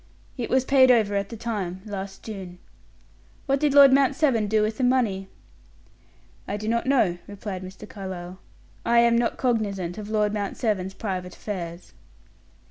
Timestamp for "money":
4.83-5.27